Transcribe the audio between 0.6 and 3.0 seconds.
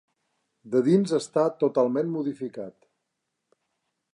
De dins està totalment modificat.